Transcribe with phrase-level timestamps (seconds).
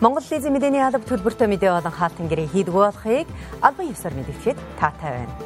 [0.00, 3.28] Монгол лизийн мэдээний алба төлбөртэй мэдээ болон хаалтан гэрээ хийдэг болохыг
[3.60, 5.36] албан ёсоор мэдгэхэд таатай байна.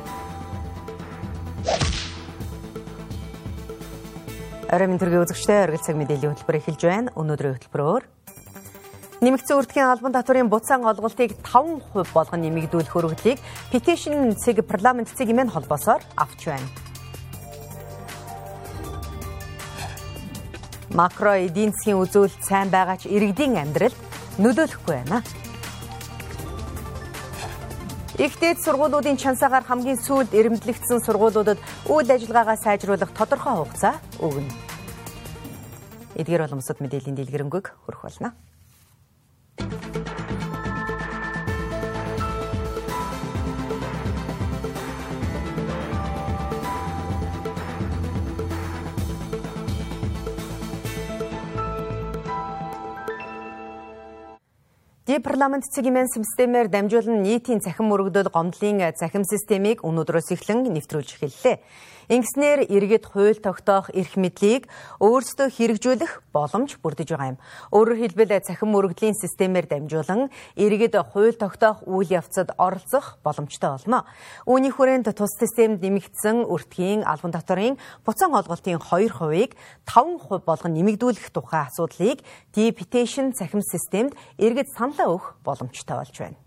[4.71, 7.10] Оройн төргийн үзэгчтэй оргил цаг мэдээллийн хөтөлбөр эхэлж байна.
[7.19, 8.03] Өнөөдрийн хөтөлбөрөөр
[9.27, 13.42] Нэмэгдсэн үрдгийн албан татварын буцаан олголтыг 5% болгон нэмэгдүүлэх өргөдлийг
[13.74, 16.68] Petition цэг парламент цэгийн мэн холбоосоор авч байна.
[20.95, 25.23] Макро эдийн засгийн үзүүлэлт сайн байгаа ч иргэдийн амьдралд нөлөөлөхгүй байна.
[28.15, 31.59] Игтэйд сургуулиудын чансаагаар хамгийн сүүлд эрэмблэгдсэн сургуулиудад
[31.91, 34.55] үйл ажиллагаагаа сайжруулах тодорхой хугацаа өгнө.
[36.15, 38.38] Эдгээр боломжсод мэдээллийн дэлгэрэнгүй хөрөх болно.
[55.05, 61.60] Ди парламент цэгийн системээр дамжуулан нийтийн цахим мөрөгдөл гомдлын цахим системийг өнөөдрөөс эхлэн нэвтрүүлж эхэллээ.
[62.09, 64.69] Ингэснээр иргэд хууль тогтоох эрх мэдлийг
[65.01, 67.39] өөрсдөө хэрэгжүүлэх боломж бүрдэж байгаа юм.
[67.73, 74.05] Өөрөөр хэлбэл цахим мөрөгдлийн системээр дамжуулан иргэд хууль тогтоох үйл явцад оролцох боломжтой болно.
[74.45, 79.57] Үүний хүрээнд тус системд нэмэгдсэн өртгийн албан татварын буцаан олголтын 2%-ийг
[79.89, 82.21] 5% болгон нэмэгдүүлэх тухай асуудлыг
[82.53, 86.44] Deputation цахим системд иргэд саналаа өгөх боломжтой болж байна.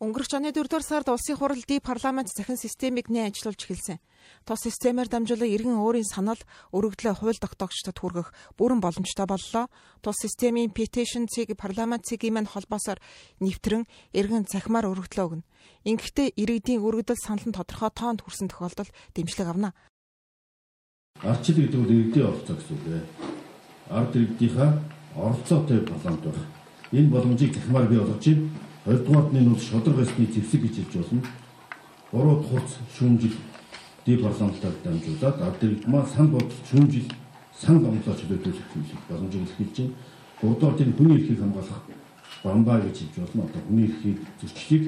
[0.00, 4.00] Өнгөрөх оны 4-р сард улсын хурал ди парламент захин системийг нэ ажиллуулж эхэлсэн.
[4.48, 6.40] Тус системээр дамжуулан иргэн өөрийн санал,
[6.72, 9.68] өргөдлөө хууль тогтоогчдод хүргэх бүрэн боломжтой боллоо.
[10.00, 12.96] Тус системийн petition цэг парламент цэгийн мань холбоосоор
[13.44, 13.84] нэвтрэн
[14.16, 15.48] иргэн цахимаар өргөдлөө өгнө.
[15.84, 19.76] Ингэхдээ иргэдийн өргөдөл санал нь тодорхой тоонд хүрсэн тохиолдолд дэмжлэг авна.
[21.20, 23.04] Арчил гэдэг нь иргэдийн оролцоо гэсэн үг ээ.
[23.92, 24.70] Ард иргэдийнхаа
[25.12, 26.48] оролцоотой парламент байх.
[26.88, 28.48] Энэ боломжийг захимаар бий болгож чинь
[28.86, 31.22] 2-р орны нууц шодрог ёсны зэвсэг гэж хэлж болно.
[32.12, 33.36] Буруу хурц шүүмжил
[34.06, 37.08] дэв боломжтой дамжуулаад ардэгдмаа сан бод шүүмжил
[37.52, 39.94] сан гомдлооч төлөвлөх боломжийг илэрхийлж байна.
[40.40, 41.82] 3-р орны хүний эрхийг хамгаалах
[42.42, 43.44] бамбаа гэж хэлж болно.
[43.44, 44.84] Одоо хүний эрхийг зөрчлийг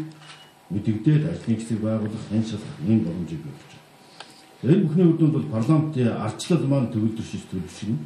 [0.71, 4.73] мэдэгдээд ажлын хэсэг байгуулах энэ шалах ийм боломжийг өгч байна.
[4.73, 7.99] Энэ бүхний үдүнд бол парламентын ардчлал маань төвлөрдөж төв шин.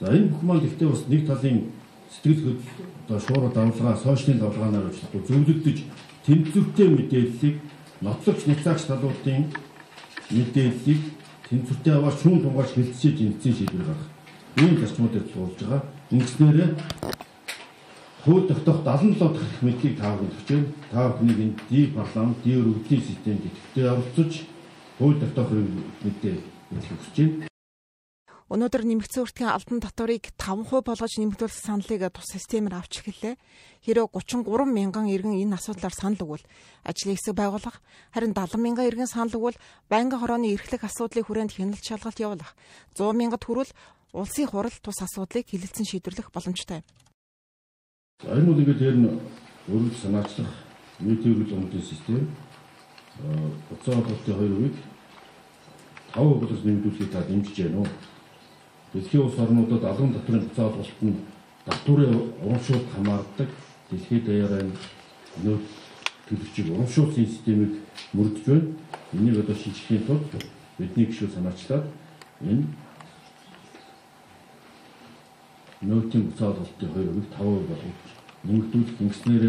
[0.00, 1.72] За энэ бүх маань гэхдээ бас нэг талын
[2.12, 2.60] сэтгэл
[3.06, 5.78] одоо шуурга давлгаа сошиал давлгаанаар ажиллахгүй зөвлөгдөж
[6.26, 7.56] тэнцвэртэй мэдээллийг
[8.00, 9.44] нотлогч нягцаагч талуудын
[10.30, 11.00] мэдээллийг
[11.48, 14.10] тэнцвэртэй аваад шүүн тунгааж хэлцэж эзэн шийдвэр гаргах.
[14.56, 15.82] Ийм зарчмуудыг туулж байгаа.
[16.10, 16.76] Ингэснээр
[18.24, 20.66] хууль тогтоох 77 дахь мэдлийг тааварлаж байна.
[20.90, 24.32] Та бүхнийг энэ ди парламент, ди өргөдлийн системд идэвхтэй оролцож
[24.98, 25.50] хууль тогтоох
[26.04, 26.36] мэдээ
[26.70, 27.51] өгч байна.
[28.52, 33.40] Өнөөдөр нэмэгдсэн үртгийн албан татварыг 5% болгож нэмэгдүүлэх саналыг тус системээр авч эхэллээ.
[33.80, 36.44] Хэрэв 33 мянган иргэн энэ асуудлаар санал өгвөл
[36.84, 37.80] ажлын хэсэг байгуулах,
[38.12, 39.56] харин 70 мянган иргэн санал өгвөл
[39.88, 42.52] байнгын хорооны эрхлэх асуудлыг хүрээнд хяналт шалгалт явуулах,
[42.92, 43.72] 100 мянгад хүрвэл
[44.12, 46.84] улсын хурал тус асуудлыг хилэлцэн шийдвэрлэх боломжтой.
[48.20, 49.16] Энэ бол ингээд ер нь
[49.72, 50.52] өргөл санаачлах
[51.00, 52.28] нийтийн өргөл систем
[53.72, 54.76] буцаа олголтын 2%-ийг
[56.12, 58.11] 5% болоос нэмэгдүүлэхийг та дэмжиж байна уу?
[58.92, 61.16] Дэлхийн улс орнуудад албан татварын буцаа олголт нь
[61.64, 62.14] татварын
[62.44, 63.48] урамшуулт хамаардаг
[63.90, 64.62] дэлхийд даяараа
[65.44, 65.66] нөөц
[66.28, 67.72] төлөвчийг урамшуулсан системийг
[68.12, 68.68] мөрдөж байна.
[69.12, 70.28] Энийг одоо шинжлэхийн тулд
[70.78, 71.84] бидний гişүүд санаачлаад
[72.44, 72.64] энэ
[75.88, 78.10] нөөтийн буцаа олголтын 2%-ийг 5% болгож
[78.44, 79.44] нэмэгдүүлэх ингэснээр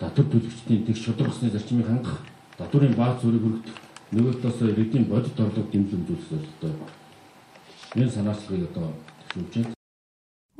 [0.00, 2.18] татвар төлөгчдийн тэгш шударгасны зарчмыг хангах
[2.58, 3.74] татварын бааз зүрийг өргөх
[4.12, 6.99] нөгөө талаас иргэдийн бодит орлого дэмжлэг үзүүлэх зорилготой
[7.98, 8.94] энэ санаачлалыг одоо
[9.34, 9.78] төвшүүлж байна.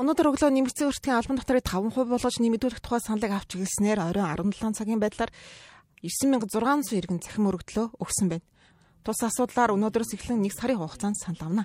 [0.01, 4.81] Өнөөдөр өглөө нэмэгдсэн өртгийн албан татварыг 5% болгож нэмэгдүүлэх тухай саналыг авч гэлснээр оройн 17
[4.81, 5.31] цагийн байдлаар
[6.01, 8.47] 9600 иргэн цахим өргөдлөө өгсөн байна.
[9.05, 11.65] Тус асуудлаар өнөөдрөөс эхлэн 1 сарын хугацаанд санал авна.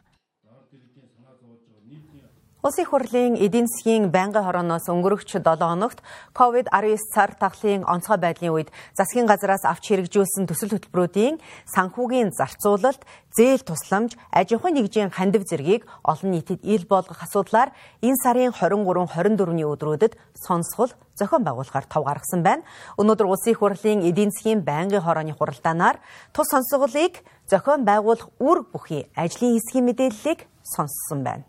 [2.65, 6.01] Улсын хурлын эдийн засгийн байнгын хорооноос өнгөрөгч 7 хоногт
[6.33, 11.37] COVID-19 цар тахлын онцгой байдлын үед засгийн газраас авч хэрэгжүүлсэн төсөл хөтөлбөрүүдийн
[11.69, 13.05] санхүүгийн зарцуулалт,
[13.37, 17.69] зээл тусламж, аж ахуйн нэгжийн хандив зэргийг олон нийтэд ил болгох асуудлаар
[18.01, 22.65] энэ сарын 23, 24-ний өдрүүдэд сонсгол зохион байгуулахаар тов гаргасан байна.
[22.97, 26.01] Өнөөдөр улсын хурлын эдийн засгийн байнгын хорооны хуралдаанаар
[26.33, 31.45] тус сонсголыг зохион байгуулах үр бүхий ажлын хэсгийн мэдээллийг сонссон байна.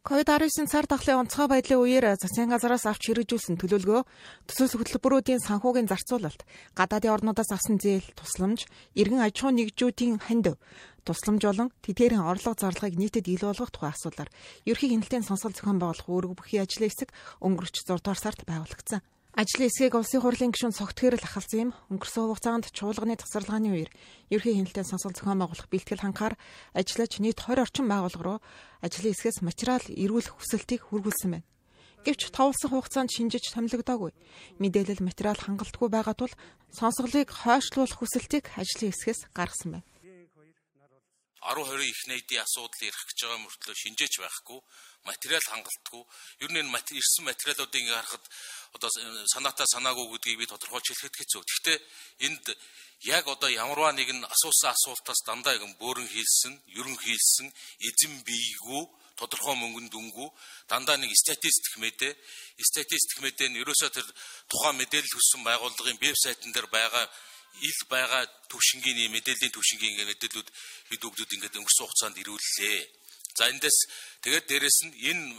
[0.00, 4.02] Ковид-19 цар тахлын онцгой байдлын үеэр засгийн газараас авч хэрэгжүүлсэн төлөвлөгөө
[4.48, 6.40] төсөл хөтөлбөрүүдийн санхүүгийн зарцуулалт,
[6.72, 8.64] гадаадын орнуудаас авсан зээл, тусламж,
[8.96, 10.56] иргэн аж ахуйн нэгжүүдийн ханд
[11.04, 14.32] тусламж болон тэдгээрийн орлого зарлагыг нийтэд ил болгох тухай асуудлаар
[14.64, 17.12] ерхий хяналтын сонсгол зохион байгуулах үүрэг бүхий ажлын хэсэг
[17.44, 19.04] өнгөрч 6 дугаар сард байгуулагдсан.
[19.30, 21.72] Ажлын хэсгийг улсын хурлын гишүүн цогтгээрэл ахалсан юм.
[21.94, 23.90] Өнгөрсөн хугацаанд чуулганы тасарлагын үеэр
[24.34, 26.34] ерхий хяналтын сонсгол зохион байгуулах бэлтгэл ханхаар
[26.74, 28.38] ажиллаж нийт 20 орчим байгууллага руу
[28.82, 31.46] ажлын хэсгээс материал эрүүлэх хүсэлтийг хүргүүлсэн байна.
[32.02, 34.10] Гэвч товлсон хугацаанд шинжиж томилогдоогүй.
[34.58, 36.34] Мэдээлэл материал хангалтгүй байгаа тул
[36.74, 39.86] сонсголыг хойшлуулах хүсэлтийг ажлын хэсгээс гаргасан байна.
[41.40, 44.60] 10 20 их найдын асуудал ярих гэж байгаа мөртлөө шинжээч байхгүй
[45.04, 46.02] материал хангалтгүй
[46.44, 46.70] ер нь энэ
[47.00, 48.24] ирсэн материалуудыг ингээ харахад
[48.76, 48.90] одоо
[49.32, 51.42] санаатаа санаагүй гэдгийг би тодорхойлж хэлэхэд хэцүү.
[51.42, 51.78] Гэхдээ
[52.26, 52.44] энд
[53.04, 57.48] яг одоо ямарваа нэгэн асуусан асуултаас дандаа юм бөөрөн хийлсэн, ерөн хийлсэн,
[57.88, 58.82] эзэн бийгүү
[59.16, 60.28] тодорхой мөнгөнд өнгөө
[60.68, 62.12] дандаа нэг статистик мэдээ
[62.60, 64.06] статистик мэдээ нь ерөөсөө тэр
[64.48, 67.04] тухайн мэдээлэл хүссэн байгууллагын веб сайтн дээр байгаа
[67.60, 70.48] ил байгаа төвшингийн мэдээллийн төвшингийн мэдээллүүд
[70.88, 72.80] бид бүгдүүд ингээд өнгөрсөн хугацаанд ирүүллээ.
[73.40, 73.78] За эндээс
[74.20, 75.32] тэгээд дээрэс нь энэ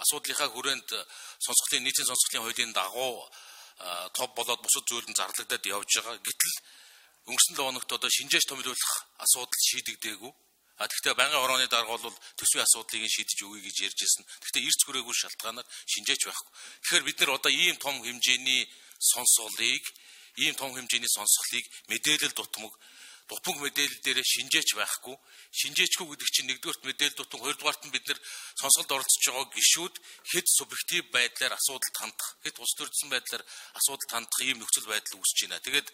[0.00, 0.88] асуудлынхаа хүрээнд
[1.36, 3.28] сонсголын нийтийн сонсголын хуулийн дагуу
[4.16, 6.16] топ болоод бусад зүйл нь зарлагдаад явж байгаа.
[6.16, 6.54] Гэтэл
[7.28, 10.32] өнгөрсөн 7 хоногт одоо шинжээч томилуулах асуудал шийдэгдээгүй.
[10.80, 14.24] А тэгвэл байнгын хорооны дарга бол төсвийн асуудлыг шийдэж өгье гэж ярьж ирсэн.
[14.24, 16.52] Тэгвэл эрс хүрээгүй шалтгаанаар шинжээч байхгүй.
[16.56, 18.64] Тэгэхээр бид нэр одоо ийм том хэмжээний
[18.96, 19.84] сонсголыг
[20.40, 22.72] ийм том хэмжээний сонсголыг мэдээлэл дутмаг
[23.28, 25.16] дутмаг мэдээлэл дээр шинжээч байхгүй
[25.52, 28.20] шинжээчгүй гэдэг чинь нэгдүгээрт мэдээлэл дутмаг хоёрдугаарт нь бид нэр
[28.60, 29.94] сонсголд оролцож байгаа гишүүд
[30.32, 33.44] хэд субъектив байдлаар асуудалд хандах хэд ус төрсөн байдлаар
[33.78, 35.64] асуудалд хандах ийм нөхцөл байдал үүсэж байна.
[35.66, 35.88] Тэгээд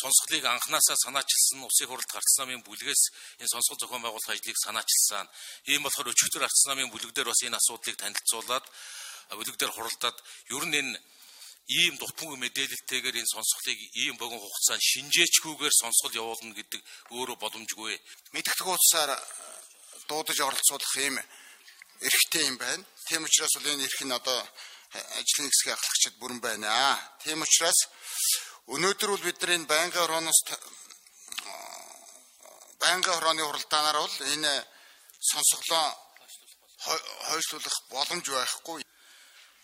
[0.00, 3.02] сонсголыг анханасаа санаачилсан усын хуралд гарц намын бүлгээс
[3.40, 5.26] энэ сонсгол зохион байгуулах ажлыг санаачилсан.
[5.70, 8.66] Ийм болохоор өчигдөр гарц намын бүлэг дээр бас энэ асуудлыг танилцуулаад
[9.34, 10.16] бүлэг дээр хуралдаад
[10.54, 10.94] ер нь энэ
[11.66, 16.80] ийм дутмаг мэдээлэлтэйгээр энэ сонсголыг ийм богино хугацаанд шинжээчгүйгээр сонсгол явуулна гэдэг
[17.10, 17.98] өөрөө боломжгүй.
[18.34, 19.18] Мэдгдэг утсаар э,
[20.06, 21.18] дуудаж оролцуулах ийм
[22.06, 22.86] эрхтэй юм байна.
[23.10, 24.40] Тийм учраас бол энэ эрх нь одоо
[24.94, 26.70] э, ажлын хэсгийн ахлагчид бүрэн байна.
[27.26, 27.80] Тийм учраас
[28.70, 30.56] өнөөдөр бол бид нар энэ байнгын хорооноос э,
[32.78, 34.52] байнгын хорооны хуралдаанаар бол энэ
[35.18, 35.86] сонсголоо
[37.26, 38.86] хойшлуулах боломж байхгүй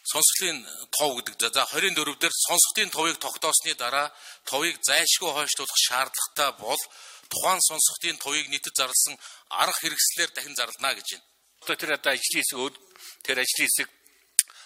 [0.03, 1.53] сонсголын тов гэдэг.
[1.55, 4.13] За 24 дээр сонсголын товыг тогтоосны дараа
[4.45, 6.83] товыг зайлшгүй хойшлуулах шаардлагатай бол
[7.31, 9.17] тухайн сонсголын товыг нийтэд зарласан
[9.49, 11.27] арга хэрэгслээр дахин зарлана гэж байна.
[11.63, 12.59] Одоо тэр одоо ажлын хэсэг
[13.23, 13.89] тэр ажлын хэсэг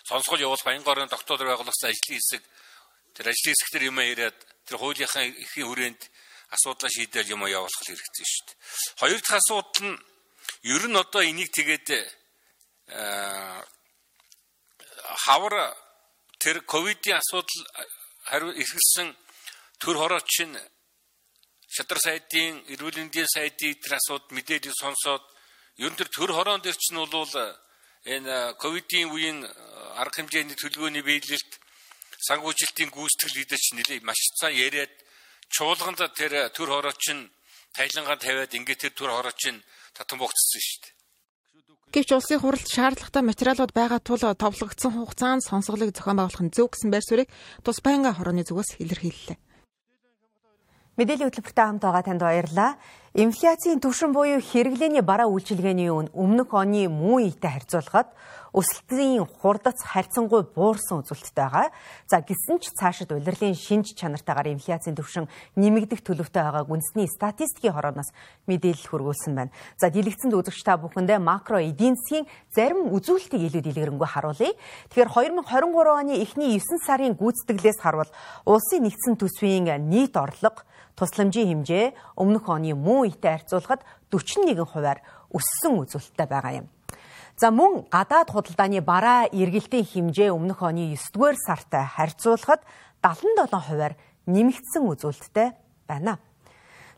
[0.08, 2.42] сонсгол явуулах баян горны тогтоол байгуулсан ажлын хэсэг
[3.14, 6.00] тэр ажлын хэсэг тэр юм яриад тэр хуулийнхаа эхийн хүрээнд
[6.56, 8.56] асуудлаа шийдэл юм явуулах хэрэгтэй шүү дээ.
[9.04, 9.98] Хоёр дахь асуудал нь
[10.64, 11.88] ер нь одоо энийг тэгээд
[15.24, 15.54] хавар
[16.42, 17.62] тэр ковидын асуудал
[18.28, 19.08] хариу эргэлсэн
[19.80, 20.56] төр хорооч нь
[21.74, 25.24] шадар сайдын эрүүл мэндийн сайдын тэр асуудал мэдээлэл сонсоод
[25.84, 27.34] ер нь тэр төр хороон дээр чинь бол
[28.14, 29.38] энэ ковидын үеийн
[30.00, 31.52] арга хэмжээний төлөвлөгөөний биелэлт
[32.26, 34.94] сангуужилтын гүйцэтгэл гэдэг чинь нэлээ маш цаа яриад
[35.54, 37.28] чуулганд тэр төр хорооч нь
[37.76, 39.64] тайлангаа тавиад ингээд тэр төр хорооч нь
[39.96, 40.95] татан богцсон шүү дээ.
[41.96, 46.92] Гэвч улсын хуралд шаардлагатай материалууд байгаа тул товлогдсон хугацаанд сонсголыг зохион байгуулах нь зөв гэсэн
[46.92, 47.32] байр суурийг
[47.64, 49.40] тус байнгын хорооны зүгээс илэрхийллээ.
[51.00, 52.76] Мэдээллийн хөтөлбөртэй хамт байгаа танд баярлалаа.
[53.16, 58.12] Инфляцийн түвшин буюу хэрэглээний бараа үйлчилгээний өмнөх оны мөн ийтэй харьцуулахад
[58.56, 61.68] өсөлтийн хурдац харьцангуй буурсан үзүүлэлттэй байгаа.
[62.08, 65.28] За гисэн ч цаашид улирлын шинж чанартаагаар инфляцийн түвшин
[65.60, 68.16] нэмэгдэх төлөвтэй байгааг үндэсний статистикийн хорооноос
[68.48, 69.52] мэдээлэл хөргүүлсэн байна.
[69.76, 74.56] За дэлгэцэнд үзэгч та бүхэндээ макро эдийн засгийн зарим үзүүлэлтийг илүү дэлгэрэнгүй харуулъя.
[74.88, 78.08] Тэгэхээр 2023 оны эхний 9 сарын гүйцэтгэлээс харвал
[78.48, 80.64] улсын нэгдсэн төсвийн нийт орлого
[80.96, 86.68] тусламжийн хэмжээ өмнөх оны мөн ийтэй харьцуулахад 41 хувиар өссөн үзүүлэлттэй байгаа юм.
[87.36, 92.64] За мөн гадаад худалдааны бараа эргэлтийн хэмжээ өмнөх оны 9-р сартай харьцуулахад
[93.04, 93.92] 77 хувиар
[94.24, 95.52] нэмэгдсэн үзүүлэлттэй
[95.84, 96.16] байна.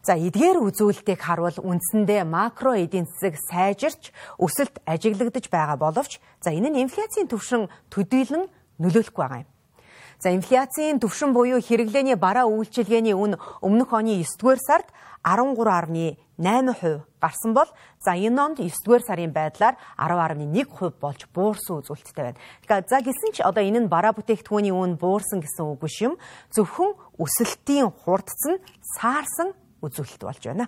[0.06, 6.70] За эдгээр үзүүлэлтийг харвал үндсэндээ макро эдийн засаг сайжирч өсөлт ажиглагдаж байгаа боловч за энэ
[6.70, 8.46] нь инфляцийн түвшин төдийлөн
[8.78, 9.50] нөлөөлөхгүй байгаа юм.
[10.18, 14.90] За инфляцийн түвшин буюу хэрэглээний бараа үйлчилгээний үн өмнөх оны 9-р сард
[15.22, 17.70] 13.8% гарсан бол
[18.02, 22.40] за энэ онд 9-р сарын байдлаар 10.1% болж буурсан үзүүлэлттэй байна.
[22.66, 26.18] Тэгэхээр за гэсэн ч одоо энэ нь бараа бүтээгдэхүүний үн буурсан гэсэн үг биш юм.
[26.50, 28.58] Зөвхөн өсөлтийн хурдц нь
[28.98, 29.54] саарсан
[29.86, 30.66] үзүүлэлт болж байна.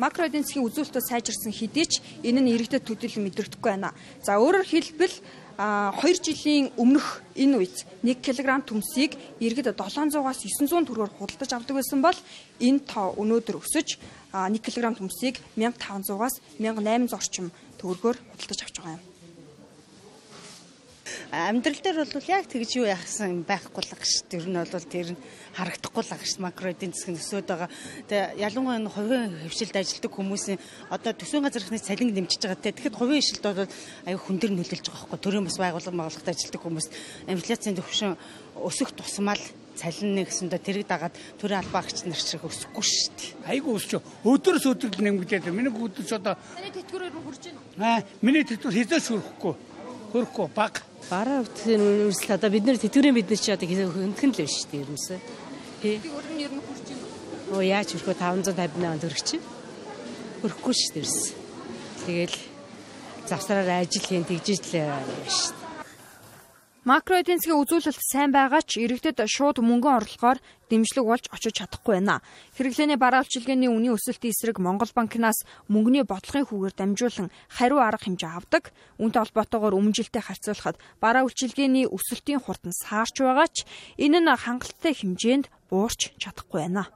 [0.00, 3.92] макро эдийн засгийн үзүүлэлтөө сайжирсан хэдий ч энэ нь иргэдэд төдийлөн мэдрэгдэхгүй байна.
[4.24, 5.14] За өөрөөр хэлбэл
[5.60, 9.12] 2 жилийн өмнөх энэ үед 1 кг төмсийг
[9.44, 12.16] иргэд 700-аас 900 төгрөгөөр худалдаж авдаг байсан бол
[12.64, 14.00] энэ тоо өнөөдөр өсөж
[14.32, 19.19] 1 кг төмсийг 1500-аас 1800 орчим төгрөгөөр худалдаж авч байгаа юм
[21.30, 25.22] амьдрал дээр бол яг тэгж юу яхсан байхгүй л гэж тэр нь бол тэр нь
[25.54, 27.70] харагдахгүй л гэж макро эдийн засгийн өсөд байгаа.
[28.10, 30.58] Тэгээ ялангуяа энэ хувийн хөвшилд ажилладаг хүмүүсийн
[30.90, 32.66] одоо төсвийн газрын цалин нэмчихэж байгаа.
[32.66, 33.70] Тэгэхэд хувийн хөвшилд бол
[34.10, 35.22] аюу хүн дээр нөлөөлж байгаа байхгүй.
[35.22, 36.86] Төрийн бас байгууллага байгууллагад ажилладаг хүмүүс
[37.30, 38.18] инфляцийн төвшин
[38.58, 39.42] өсөх тусмал
[39.78, 43.54] цалин нэгсэндээ тэрэг дагаад төрийн албаагч нар шиг өсөхгүй шүү дээ.
[43.54, 48.18] Айгу өсч өдөрс өдөр нэмэгдээд миний өдөрс одоо Таны тэтгэврээр нь хурж Аа байна уу?
[48.20, 49.54] миний тэтгэвэр хэзээс хүрэхгүй.
[50.12, 50.89] Хүрэхгүй баг.
[51.08, 51.80] Бараа үтгэн
[52.10, 55.18] үрсэл одоо бид нэр тэтгэврийн бид нар чи одоо хөнтгөн л байна шүү дээ ерөөсөө.
[55.80, 57.00] Тэтгэвэр нь ер нь байна
[57.48, 57.56] уу?
[57.56, 59.44] Оо яаж хүрхөө 558 төгрөг чинь.
[60.44, 61.08] Хүрхгүй шүү дээ.
[62.04, 62.36] Тэгэл
[63.30, 64.92] завсраар ажил хийн тэгжиж л
[65.30, 65.59] шүү.
[66.90, 72.02] Макро эдийн засгийн үзүүлэлт сайн байгаа ч иргэдэд шууд мөнгөн орлогоор дэмжлэг болж очиж чадахгүй
[72.02, 72.18] байна.
[72.58, 78.30] Хэрэглээний бараа үйлчилгээний үнийн өсөлтийн эсрэг Монгол банкнаас мөнгөний бодлогын хүүгээр дамжуулан хариу арга хэмжээ
[78.34, 78.74] авдаг.
[78.98, 84.90] Үүнтэй холбоотойгоор өмнөжилтэй харьцуулахад бараа үйлчилгээний өсөлтийн хурд нь саарч байгаа ч энэ нь хангалттай
[84.90, 86.90] хэмжээнд буурч чадахгүй байна.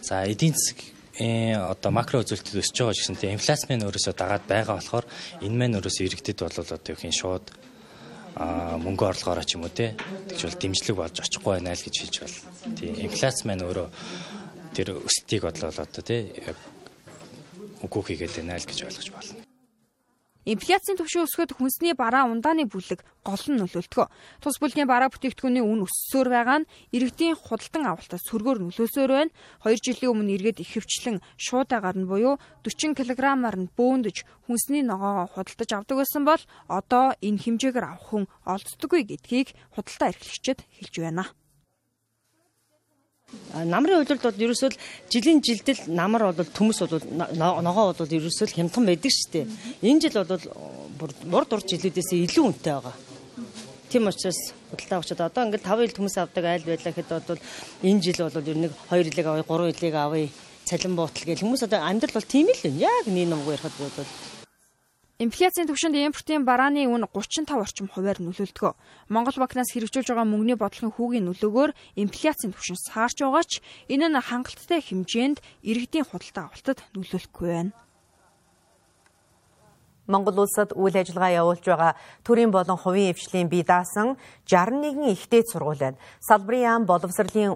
[0.00, 0.80] За эдийн засаг
[1.20, 5.04] э одоо макро үзүүлэлтэд өсөж байгаа гэсэнтэй инфляц маань өөрөөсөө дагаад байгаа болохоор
[5.44, 7.67] энэ маань өөрөөсөө иргэдэд бол одоо юу хин шууд
[8.38, 9.98] мөнгө орлогоороо ч юм уу те
[10.30, 12.38] тэгж бол дэмжлэг болж очихгүй байна л гэж хэлж байна.
[12.78, 13.88] Тийм инфляц маань өөрөө
[14.74, 16.30] тэр өсөлтийг бодлоо одоо те
[17.82, 19.37] үгүй хийгээд байна л гэж ойлгож байна.
[20.48, 24.08] Инфляцийн түвшин өсөхөд хүнсний бараа ундааны бүлэг гол нь нөлөөлдөг.
[24.40, 29.34] Тус бүлгийн бараа бүтээгдэхүүний үн өссөөр байгаа нь иргэдийн худалдан авалтад сөргөөр нөлөөсөөр байна.
[29.68, 34.16] 2 жилийн өмнө иргэд ихэвчлэн шуудагаар нь буюу 40 кг-аар нь бөөндөж
[34.48, 40.64] хүнсний ногоогоо худалдаж авдаг байсан бол одоо энэ хэмжээгээр авах хүн олддоггүй гэдгийг худалдаа эрхлэгчид
[40.64, 41.28] хэлж байна.
[43.52, 44.70] Намрын үйлдэлд бол ерөөсөө
[45.12, 47.04] жилийн жилдэл намар бол төмөс бол
[47.36, 49.46] ногоо бол ерөөсөө хямдхан байдаг шүү дээ.
[49.84, 52.96] Энэ жил бол мур дур жилүүдээс илүү үнэтэй байгаа.
[53.92, 57.40] Тийм учраас худалдаа авчид одоо ингээд 5 ил төмөс авдаг айл байлаа гэхэд бол
[57.84, 60.28] энэ жил бол ер нь 2 илэг авъя 3 илэг авъя
[60.64, 62.80] цалин буутал гэх хүмүүс одоо амьдрал бол тийм л юм.
[62.80, 63.92] Яг нэг номгоо ярихад бол
[65.18, 68.78] Инфляцийн түвшинд импортын барааны үн 35 орчим хувиар нөлөөлдөг.
[69.10, 73.58] Монгол банкнаас хэрэгжүүлж байгаа мөнгөний бодлогын хүүгийн нөлөөгөөр инфляцийн түвшин саарч байгаа ч
[73.90, 77.74] энэ нь хангалттай хэмжээнд иргэдийн худалдаа авалтад нөлөөлөхгүй байна.
[80.08, 81.92] Монгол улсад үйл ажиллагаа явуулж байгаа
[82.24, 84.16] төрийн болон хувийн эвшлийн бие даасан
[84.48, 86.00] 61 ихтэй сургууль байна.
[86.24, 87.52] Салбарын яам боловсролын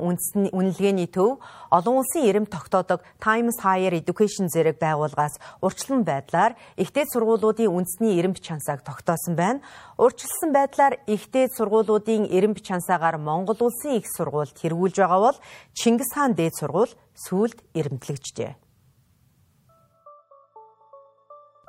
[0.52, 1.40] үнэлгээний төв
[1.72, 8.36] олон улсын эрэм тогтоодог Times Higher Education зэрэг байгууллагаас урьдчилан байдлаар ихтэй сургуулиудын үндэсний эрэм
[8.36, 9.64] чансааг тогтоосон байна.
[9.96, 15.38] Урьдчилсан байдлаар ихтэй сургуулиудын эрэм чансаагаар Монгол улсын их сургуульд хэрэгүүлж байгаа бол
[15.72, 18.61] Чингис хаан дээд сургууль сүүлд эрэмтлэгджээ.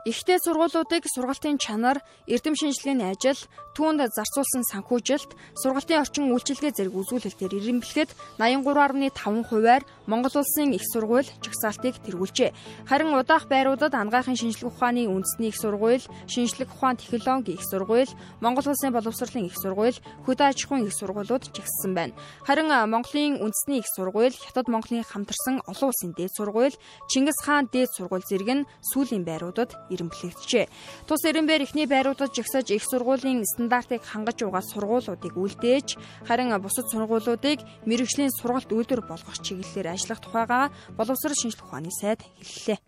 [0.03, 3.39] Ихтэй сургуулиудыг сургалтын чанар, эрдэм шинжилгээний ажил,
[3.71, 11.23] түүнд зарцуулсан санхүүжилт, сургалтын орчин үйлчилгээ зэрэг үзүүлэлтээр ирэмблэхэд 83.5 хувиар Монгол улсын их сургууль
[11.39, 12.51] жагсаалтыг тэргүүлжээ.
[12.83, 18.11] Харин удаах байруудад ангаахын шинжилгээ ухааны үндэсний их сургууль, шинжлэх ухаан технологи их сургууль,
[18.43, 19.95] Монгол улсын боловсролын их сургууль,
[20.27, 22.11] хөдөө аж ахуйн их сургуулиуд жагссан байна.
[22.43, 26.75] Харин Монголын үндэсний их сургууль, Хятад Монголын хамтарсан олон улсын дээд сургууль,
[27.07, 30.65] Чингис хаан дээд сургууль зэрэг нь сүүлийн байруудад ирэмблэгджээ.
[31.07, 35.95] Тус Эренбэр ихний байруудад жагсаж их сургуулийн стандартыг хангаж угаа сургуулиудыг үлдээж,
[36.25, 42.79] харин бусад сургуулиудыг мэрэгжлийн сургалт үйлдвэр болгох чиглэлээр ажиллах тухайгаа боловсрол шинжилгээ ухааны сайд хэллээ.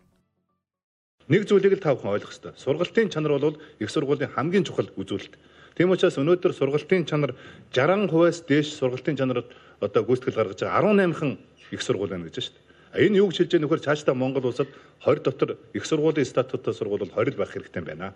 [1.26, 2.54] Нэг зүйлийг л та бүхэн ойлгох ёстой.
[2.54, 5.34] Сургалтын чанар бол их сургуулийн хамгийн чухал үзүүлэлт.
[5.74, 7.34] Тийм учраас өнөөдөр сургалтын чанар
[7.74, 9.50] 60%-аас дээш сургалтын чанарт
[9.82, 11.36] одоо гүйцэтгэл гаргаж байгаа 18хан
[11.74, 12.65] их сургууль байна гэж байна шүү дээ.
[12.96, 14.68] Энэ юу гэж хэлж байгаа нөхөр цаашдаа Монгол улсад
[15.04, 18.14] 20 дотор их сургуулийн статуттай сургууль бол 20 л байх хэрэгтэй байна.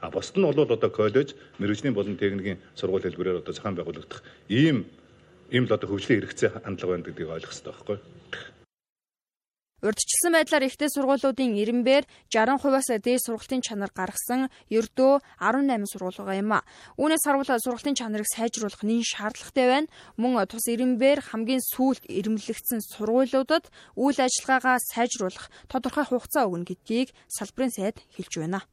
[0.00, 4.88] А бусд нь бол одоо коллеж, мэрэгжлийн болон техникийн сургууль хэлбэрээр одоо зохион байгуулагдах ийм
[5.52, 8.53] ийм л одоо хөгжлийн хэрэгцээ хандлага байна гэдгийг ойлгох хэрэгтэй байхгүй юу?
[9.84, 16.64] Урдчилсан байдлаар ихтэй сургуулиудын ирэмбээр 60%-аас дээд сургалтын чанар гаргасан ердөө 18 сургууль юм а.
[16.96, 19.92] Үүнээс харуул сургалтын чанарыг сайжруулах нэн шаардлагатай байна.
[20.16, 23.68] Мөн тус ирэмбээр хамгийн сүүлд ирэмлэгдсэн сургуулиудад
[24.00, 28.64] үйл ажиллагаагаа сайжруулах тодорхой хугацаа өгнө гэдгийг салбарын сайд хэлж байна.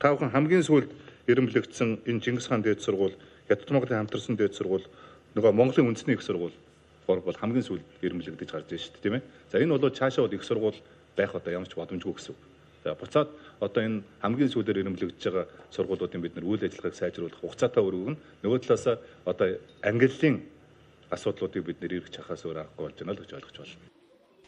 [0.00, 0.88] Та бүхэн хамгийн сүүлд
[1.28, 3.12] ирэмлэгдсэн энэ Чингис хаан дээд сургууль,
[3.44, 4.88] Хятад Монголын хамтарсан дээд сургууль,
[5.36, 6.56] нөгөө Монголын үндэсний их сургууль
[7.06, 9.22] бол хамгийн сүүлд ирэмлэгдэж гарч байна шүү дээ тийм ээ.
[9.50, 10.80] За энэ бол цаашаа их сургууль
[11.16, 12.40] байх одоо ямар ч боломжгүй гэсэн үг.
[12.84, 13.28] За буцаад
[13.60, 18.58] одоо энэ хамгийн сүүлээр ирэмлэгдэж байгаа сургуулиудын бид нар үйл ажиллагааг сайжруулах хугацаатай өргөн нөгөө
[18.62, 18.86] талаас
[19.24, 19.48] одоо
[19.82, 20.42] ангиллын
[21.10, 23.95] асуудлуудыг бид нэр ирэх чахаас өөр аргагүй болж байна л гэж ойлгож байна.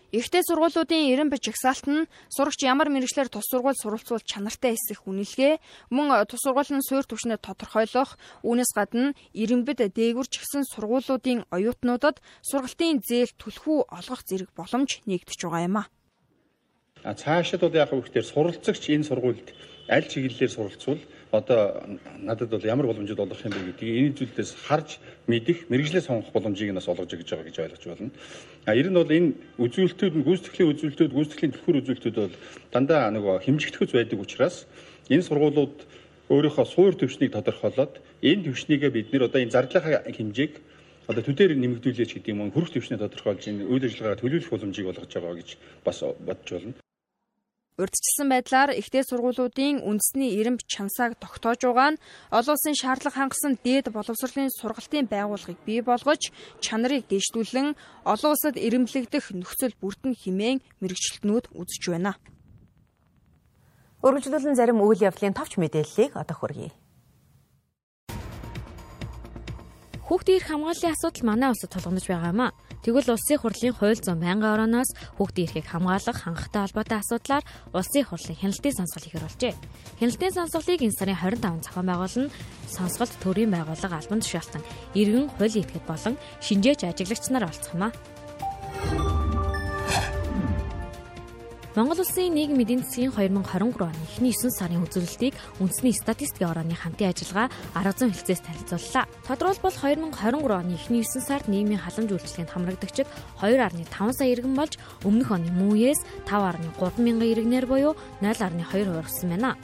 [0.08, 5.60] Ихтэй сургуулиудын 90 бич жагсаалт нь сурагч ямар мэрэгчлэр тус сургууль суралцуул чанартай эсэх үнэлгээ,
[5.92, 13.36] мөн тус сургуулийн суурь түвшнээ тодорхойлох, үүнээс гадна ирэмбэд дээгүрч гисэн сургуулиудын оюутнуудад сургалтын зээл
[13.36, 15.84] түлхүү олгох зэрэг боломж нэгдэж байгаа юм а.
[17.04, 19.52] А цаашид бол яг үгээр суралцагч энэ сургуульд
[19.92, 21.84] аль чиглэлээр суралцвал одоо
[22.18, 26.72] надад бол ямар боломжууд олох юм бэ гэдгийг энэ зүйлээс харж мэдэх, мэрэгжлээ сонгох боломжийг
[26.72, 28.10] нас олгож өгч байгаа гэж ойлгож байна.
[28.64, 32.36] А ер нь бол энэ үзүүлэлтүүд нь гүйцэтгэлийн үзүүлэлтүүд, гүйцэтгэлийн түлхүүр үзүүлэлтүүд бол
[32.72, 34.64] дандаа нөгөө хэмжигдэхүйц байдаг учраас
[35.12, 35.76] энэ сургуулиуд
[36.32, 40.52] өөрийнхөө суур төвшнийг тодорхойлоод энэ төвшнийгээ бид нэр одоо энэ зардлынхаа хэмжээг
[41.08, 45.36] одоо төдөр нэмэгдүүлээч гэдэг юм хөрөх төвшнээ тодорхойлж энэ үйл ажиллагаагаа төлөвлөх боломжийг олгож байгаа
[45.40, 45.48] гэж
[45.84, 46.87] бас бодож байна.
[47.78, 52.00] Урдчилсан байдлаар ихтэй сургуулиудын үндэсний ирэмб чансааг тогтоож байгаа нь
[52.34, 59.30] олон улсын шаардлага хангасан дээд боловсролын сургалтын байгууллагыг бий болгож чанарыг дэвшүүлэн олон улсад ирэмблэгдэх
[59.30, 62.18] нөхцөл бүрдэн хэмээн мэрэгчлэтнүүд үзэж байна.
[64.02, 66.74] Өргөжлүүлэн зарим үйл явдлын товч мэдээллийг одоо хүргэе.
[70.02, 72.50] Хүүхдийн эрх хамгааллын асуудал манай улсад тулгамдж байгаа юм а.
[72.82, 77.44] Тэгвэл улсын хурлын хууль зүйн байнгын орооноос хүүхдийн эрхийг хамгаалах хангалттай холбоотой асуудлаар
[77.74, 79.54] улсын хурлын хяналтын сонсгол ихэр болжээ.
[79.98, 82.30] Хяналтын сонсголыг энэ сарын 25 зохион байгуулна.
[82.70, 84.62] Сонсголт төрийн байгууллага албан тушаалтан
[84.94, 89.27] иргэн хуулийн этгээд болон шинжээч ажиглагч нар оролцох юм а.
[91.78, 97.14] Монгол Улсын нийгмийн эдийн засгийн 2023 оны эхний 9 сарын үзүүлэлтийг үндэсний статистикийн орооны хамтын
[97.14, 99.06] ажиллагаа арга зүйн хэлцээс танилцууллаа.
[99.30, 99.78] Тодорхойлбол
[100.10, 103.06] 2023 оны эхний 9 сард нийгмийн халамж үйлчлэгэнд хамрагдагчид
[103.38, 104.74] 2.5 сая иргэн болж
[105.06, 107.94] өмнөх оны үеэс 5.3 мянган иргэнээр буюу
[108.26, 109.54] 0.2% өссөн байна.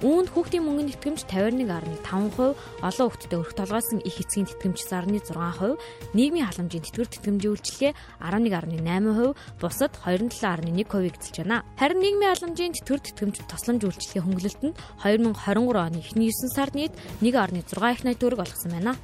[0.00, 5.76] Үүнд хүүхдийн мөнгөний тэтгэмж 51.5%, олон хүүхдэд өрх толгойсон их эцгийн тэтгэмж 9.6%,
[6.16, 7.92] нийгмийн халамжийн тэтгэвэр тэтгэмжийн үйлчилгээ
[8.24, 10.88] 11.8%, бусад 27.1%-ийг
[11.20, 11.68] эзэлж байна.
[11.76, 17.76] Харин нийгмийн халамжийн тэтгэвэр тэтгэмж тосломж үйлчилгээ хөнгөлөлтөнд 2023 оны эхний 9 сард нийт 1.6
[17.76, 18.96] их найт төгрөг олгосон байна.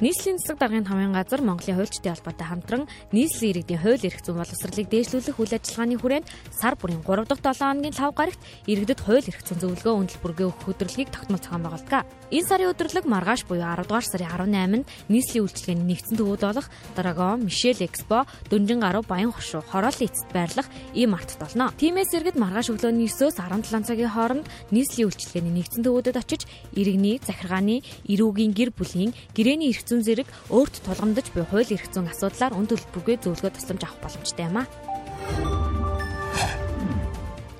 [0.00, 4.88] Нийслэлийн засаг даргын хамын газар Монголын хуульчдын холбоотой хамтран нийслэлийн иргэдийн хууль эрх зүйн боловсролыг
[4.88, 9.44] дээшлүүлэх үйл ажиллагааны хүрээнд сар бүрийн 3 дахь 7 хоногийн 5 гарагт иргэдэд хууль эрх
[9.44, 12.08] зүйн зөвлөгөө бүргээ өгөх хөтөлбөрийг тогтмол зохион байгуулдаг.
[12.32, 17.44] Энэ сарын өдөрлөг маргааш буюу 10 дугаар сарын 18-нд нийслэлийн үйлчлэгээний нэгдсэн төвүүд болох Драгон,
[17.44, 21.76] Мишель Экспо, Дөнжин гаруй Баян хошуу, Хороолын эцэст байрлах ийм арт болно.
[21.76, 27.82] Тимээс иргэд маргааш өглөөний 9-өөс 17 цагийн хооронд нийслэлийн үйлчлэгээний нэгдсэн төвүүдэд очиж иргэний, захиргааны,
[28.08, 32.70] эрүүгийн гэр бүлийн гэрээний эрх зүйн зэрэг өөрт тулгамдж буй хууль эрх зүйн асуудлаар үн
[32.70, 34.64] төлбөргүй зөвлөгөө тусламж авах боломжтой юм а.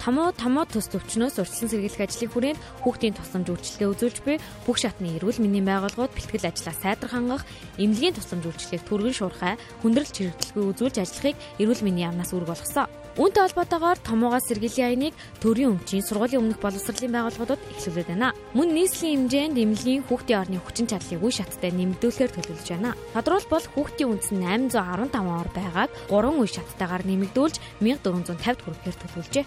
[0.01, 5.13] Тамо тамо төс төвчнөөс урьдчилан сэргийлэх ажлын хүрээнд хүүхдийн тусламж үйлчилгээ үзүүлж буй бүх шатны
[5.21, 7.45] эрүүл мэндийн байгууллагууд бэлтгэл ажлаа сайдар хангах,
[7.77, 12.89] эмнэлгийн тусламж үйлчилгээг түргэн шуурхай, хүндрэлт чирэгдэлгүй үзүүлж ажиллахыг эрүүл мэндийн яамнаас үүрэг болгосон.
[13.19, 18.31] Үүнтэй холбоотойгоор томоогоос сэргиiлийн аяныг төрийн өмчийн сургуулийн өмнөх боловсролын байгууллагуудад эхлүүлээд байна.
[18.55, 22.95] Мөн нийслэлийн хэмжээнд эмнэлгийн хүүхдийн орны хүчин чадлыг үе шаттай нэмэгдүүлэхээр төлөвлөж байна.
[23.11, 29.45] Тодорхойлбол хүүхдийн үндэс нь 815 ор байгааг 3 үе шаттайгаар нэмэгдүүлж 1450 төгрөгөөр төлөвлөжээ.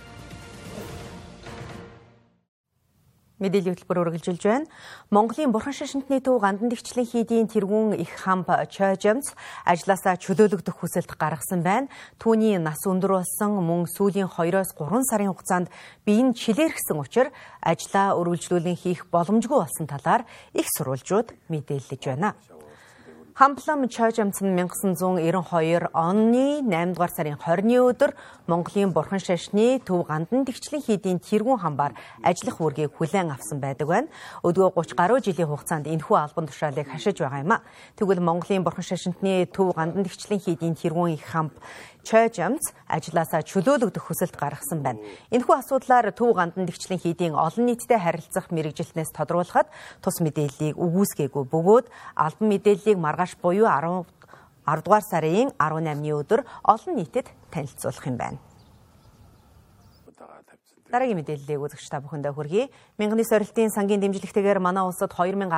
[3.42, 4.70] Мэдээллийн хөтөлбөр үргэлжилж байна.
[5.10, 9.34] Монголын Бурхан шашинтны төв гандан дэгчлийн хийдийн тэргүүн их хамп Чойжамц
[9.66, 11.90] ажлаасаа чөлөөлөгдөх хүсэлт гаргасан байна.
[12.22, 15.74] Түүний нас өндөр болсон мөн сүүлийн 2-оос 3 сарын хугацаанд
[16.06, 22.38] бие нь чилээрхсэн учраас ажлаа үргэлжлүүлэн хийх боломжгүй болсон талаар их сурвалжууд мэдээлж байна.
[23.36, 28.14] Хамплам Чойжамц нь 1992 оны 8 дугаар сарын 20-ны өдөр
[28.46, 34.14] Монголын Бурхан шашны төв гандан тэгчлийн хийдийн тэргүүн хамбаар ажиллах үүргийг хүлээн авсан байдаг байна.
[34.46, 37.66] Өдгөө 30 гаруй жилийн хугацаанд энэхүү албан тушаалыг хашиж байгаа юм а.
[37.98, 41.58] Тэгвэл Монголын Бурхан шашинтны төв гандан тэгчлийн хийдийн тэргүүн их хамб
[42.04, 45.00] Чойжамц ажлаасаа чөлөөлөгдөх хүсэлт гаргасан байна.
[45.32, 49.72] Энэхүү асуудлаар Төв гандан дэгчлийн хийдийн олон нийтэд харилцах мэрэгжилтнээс тодруулахад
[50.04, 51.86] тус мэдээллийг үгүйсгээгүй бөгөөд
[52.20, 54.04] албан мэдээллийг маргааш буюу 10
[54.68, 58.40] 10 дугаар сарын 18-ны өдөр олон нийтэд танилцуулах юм байна.
[60.94, 62.70] Дараагийн мэдээллийг үзэгч та бүхэндээ хүргэе.
[63.02, 65.50] Мянганы сорилтын сангийн дэмжлэгтэйгээр манай улсад 2012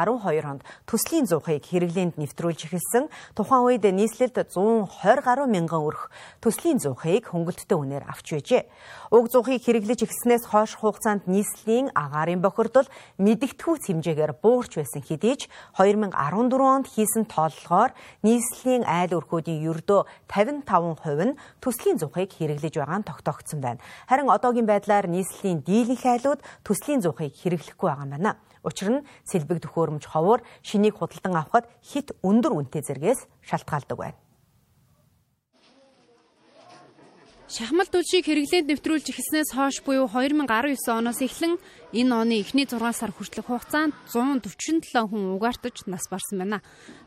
[0.47, 3.11] онд төслийн зуухыг хэрэглээнд нэвтрүүлж эхэлсэн.
[3.35, 4.87] Тухайн үед нийслэлд 120
[5.27, 6.07] гаруй мянган өрх
[6.39, 8.63] төслийн зуухыг хөнгөлөлттэй үнээр авч байжээ.
[9.11, 12.87] Уг зуухыг хэрэглэж эхэлснээс хойш хугацаанд нийслэлийн агаарын бохирдол
[13.19, 16.15] мэдэгдэхүйц хэмжээгээр буурч байсан хэдий ч 2014
[16.63, 17.91] онд хийсэн тооллогоор
[18.23, 23.83] нийслэлийн айл өрхүүдийн ердөө 55% нь төслийн зуухыг хэрэглэж байгаа нь тогтоогдсон байна.
[24.07, 25.24] Харин одоогийн байдлаар нийслэлийн
[25.63, 28.31] дийлэнх айлууд төслийн зуухыг хэрэглэхгүй байгаа юм байна.
[28.65, 34.24] Учир нь сэлбэг төхөөрөмж ховор шинийг худалдан авахд хит өндөр үнэтэй зэргээс шалтгаалдаг байна.
[37.55, 41.55] Шахмал түлшийг хэрэглээнд нэвтрүүлж эхэлснээс хойш буюу 2019 оноос эхлэн
[41.95, 46.59] энэ оны эхний 6 сар хүртэлх хугацаанд 147 хүн угаартаж нас барсан байна.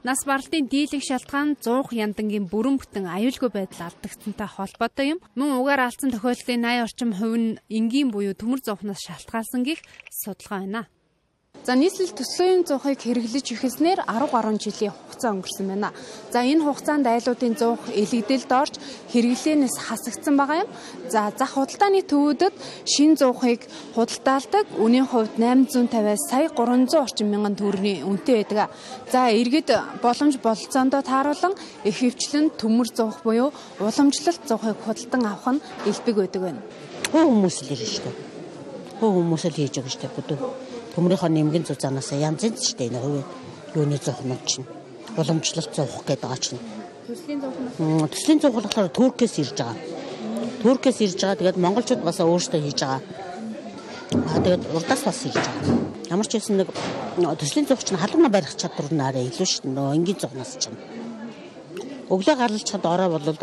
[0.08, 5.20] Нас баралтын дийлэнх шалтгаан 100 яндангийн бүрэн бүтэн аюулгүй байдал алдагдсантай холбоотой юм.
[5.36, 10.64] Мөн угаар алдсан тохиолдлын 80 орчим хувь нь энгийн буюу төмөр зовхноос шалтгаалсан гих судалгаа
[10.64, 10.88] байна.
[11.66, 15.92] За нийслэл төслийн зуухыг хэрэглэж ихэлснээр 10 гаруй жилийн хугацаа өнгөрсөн байна.
[16.32, 18.74] За энэ хугацаанд айлуудын зуух элэгдэлд орж
[19.12, 20.70] хэрэглээнээс хасагдсан байгаа юм.
[21.12, 22.54] За зах худалдааны төвүүдэд
[22.88, 28.72] шин зуухыг худалдаалдаг үнийн хувьд 850-аас сая 300 орчим мянган төгрөгийн үнэтэй байдаг.
[29.12, 29.68] За иргэд
[30.00, 31.52] боломж бололцоондоо тааруулан
[31.84, 36.62] их хөвчлэн төмөр зуух буюу уламжлалт зуухыг худалдан авах нь элбэг байдаг байна.
[37.12, 38.16] Хөө хүмүүс л шүү дээ.
[39.04, 40.67] Хөө хүмүүс л хийж байгаа дээ бүдүү
[40.98, 43.26] төмрийнхөө нэмгэн зузаанаас янз янз дээ энэ хувийн
[43.78, 44.66] юуны зохнууд чинь
[45.14, 46.58] уламжлалт зовх гэдэг байгаа чинь.
[47.06, 48.10] Төслийн зовх.
[48.10, 49.78] Төслийн зовх болохоор Туркээс ирж байгаа.
[50.62, 51.38] Туркээс ирж байгаа.
[51.38, 53.02] Тэгээд монголчууд бас өөрсдөө хийж байгаа.
[54.26, 55.64] Аа тэгээд урдаас бас хийж байгаа.
[56.10, 56.68] Ямар ч байсан нэг
[57.38, 59.74] төслийн зовх чинь халуунаа барих чадвар нь арай илүү шүү дээ.
[59.78, 60.78] Нөө энгийн зовноос чинь.
[62.10, 63.38] Өглөө гарлаж чад ороо болол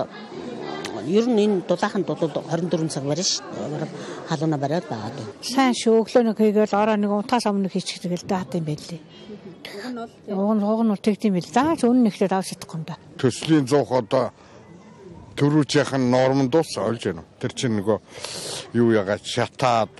[1.07, 3.41] ер нь энэ дулааханд бол 24 цаг барина ш.
[4.29, 5.27] Халууна бариад байгаа дөө.
[5.41, 9.01] Сайн шүү өглөө нэг хийгээл ороо нэг утаас өмнө хийчих тэгэл даад юм байлээ.
[10.33, 11.49] Уг нь уг нь бол тэгдэм байл.
[11.49, 12.97] Зааж үнэн нэхлээр авч чадахгүй юм да.
[13.17, 14.33] Төслийн 100 одоо
[15.35, 17.23] төрүүчийнхэн нормд ус олж байна.
[17.39, 17.97] Тэр чинь нөгөө
[18.79, 19.91] юу ягаад шатаад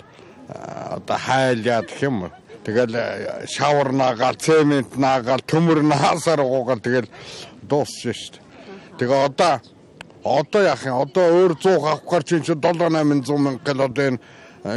[0.48, 2.30] одоо хайлаад гэх юм.
[2.66, 7.06] Тэгэл шавар наагаал, цемент наагаал, төмөр наасаар уугаал тэгэл
[7.62, 8.42] дуусчих шүү дээ.
[8.98, 9.60] Тэгээ одоо
[10.26, 10.98] Одоо яах юм?
[10.98, 14.18] Одоо өөр 100 авах гар чинь 7 800 мянга гэл одоо энэ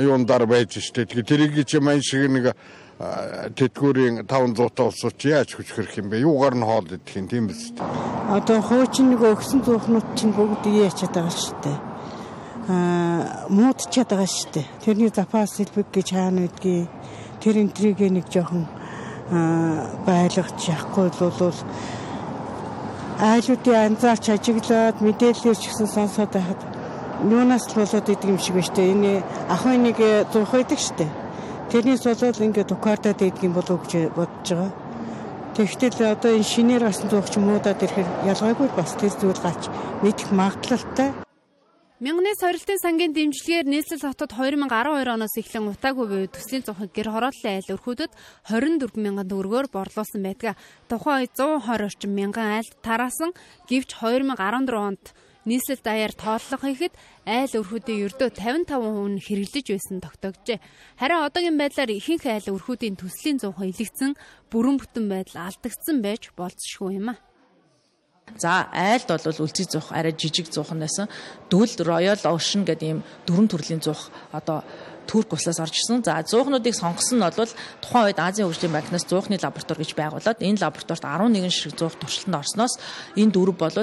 [0.05, 1.09] юундаар байж штэ.
[1.09, 2.53] Тэгээ тэрийг чи мань шиг нэг
[2.99, 6.21] тэтгэврийн 500 та усууч яаж хүч хөрөх юм бэ?
[6.21, 7.87] Юугаар нь хоол идэх юм тийм биз дээ.
[8.29, 11.73] Одоо хуучин нэг өгсөн зүухнууд чинь бүгд яачаад байгаа штэ.
[12.69, 14.61] Аа муудчаад байгаа штэ.
[14.85, 16.91] Тэрний запас сэлбэг гэж хаана байдгийг
[17.41, 18.67] тэр энтрийг нэг жоохон
[20.05, 21.55] байлгаж яахгүй бол
[23.19, 26.61] айлуудын анзаарч ажиглаад мэдээлэлээр ч гэсэн сонсоод байхад
[27.27, 28.91] юунаас болоод идэг юм шиг байна штэ.
[28.95, 29.11] Энэ
[29.51, 29.99] ахын нэг
[30.31, 31.03] зурх байдаг штэ.
[31.67, 34.71] Тэрнээс болоод ингээд тукаартаад идэг юм болов уу гэж бодож байгаа.
[35.51, 39.67] Тэгвэл одоо энэ шинээр гасан зурх ч муудаад ирэхээр ялгаагүй бас тэр зүйл гарч
[39.99, 41.11] мэдэх магадлалтай.
[41.99, 44.71] Мянганы сорилтын сангийн дэмжлэгээр нийслэл хотод 2012
[45.03, 48.15] оноос эхлэн утаагүй буюу төслийн зохиг гэр хорооллын айл өрхүүдэд
[48.47, 50.55] 24 мянган төгрөгөөр борлуулсан байдаг.
[50.87, 51.59] Тухайн үед 120
[51.91, 53.35] орчим мянган айлд тараасан
[53.67, 54.31] гэвч 2014
[54.79, 55.11] онд
[55.43, 56.95] нийслэл даяар тооллого хийхэд
[57.27, 60.63] айл өрхүүдийн ердөө 55% нь хэрэглэж байсан тогтогджээ.
[61.03, 64.15] Харин одоогийн байдлаар ихэнх айл өрхүүдийн төслийн 100% илэгдсэн
[64.47, 67.19] бүрэн бүтэн байдал алдагдсан байж болцсохгүй юм а.
[68.37, 71.09] За айлд бол үлзий зуух арай жижиг зуухан байсан.
[71.49, 74.63] Дүл Royal Ocean гэдэг ийм дөрвөн төрлийн зуух одоо
[75.09, 76.05] Турк улсаас орж ирсэн.
[76.05, 77.49] За 100-нуудыг сонгосон нь бол
[77.81, 82.37] тухайн үед Азийн хөгжлийн банкнаас 100-ны лаборатори гэж байгуулад энэ лабораторид 11 ширхэг 100 туршилтанд
[82.37, 82.77] орсноос
[83.17, 83.73] энэ дөрв бол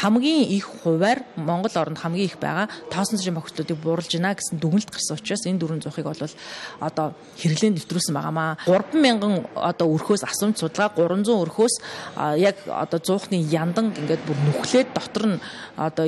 [0.00, 4.88] хамгийн их хуваар Монгол оронд хамгийн их байгаа тоосон цэжин бохирдлуудыг бууруулж байна гэсэн дүгнэлт
[4.88, 6.24] гарсан учраас энэ дөрвөн зуухыг бол
[6.80, 8.56] одоо хэрэглээнд нэвтрүүлсэн байгаамаа.
[8.64, 11.74] 3000 одоо өрхөөс асуумж судалгаа 300 өрхөөс
[12.40, 15.40] яг одоо зуухны яндан ингээд бүр нүхлээд дотор нь
[15.76, 16.06] одоо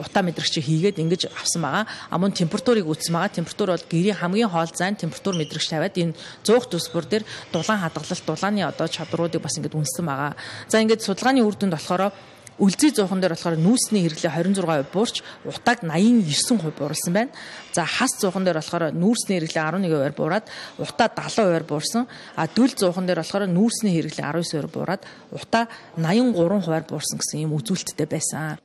[0.00, 1.84] утаа мэдрэгч хийгээд ингэж авсан байгаа.
[2.10, 3.34] Амун температур температурыг үүссэн байгаа.
[3.34, 6.14] Температур бол гэрийн хамгийн хоол зайн температур мэдрэгч тавиад энэ
[6.44, 10.36] 100 төсбөр дээр дулаан хадгалалт, дулааны одоо чадруудыг бас ингэж үнсэн байгаа.
[10.68, 12.12] За ингэж судалгааны үр дүнд болохоор
[12.58, 17.30] Үлзий зуухан дээр болохоор нүүсний хэрэглээ 26% буурч утааг 89% бууруулсан байна.
[17.70, 20.50] За хас зуухан дээр болохоор нүүрсний хэрэглээ 11% буураад
[20.82, 22.10] утаа 70% буурсан.
[22.34, 28.10] А дүл зуухан дээр болохоор нүүрсний хэрэглээ 19% буураад утаа 83% буурсан гэсэн ийм үзүүлэлттэй
[28.10, 28.58] байсан.